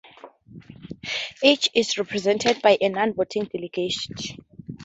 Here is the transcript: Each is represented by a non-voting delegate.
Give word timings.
Each 1.43 1.69
is 1.75 1.99
represented 1.99 2.59
by 2.63 2.75
a 2.81 2.89
non-voting 2.89 3.51
delegate. 3.53 4.35